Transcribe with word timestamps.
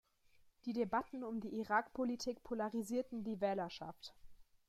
Die 0.65 0.73
Debatten 0.73 1.23
um 1.23 1.41
die 1.41 1.55
Irak-Politik 1.59 2.41
polarisierten 2.41 3.23
die 3.23 3.39
Wählerschaft. 3.39 4.15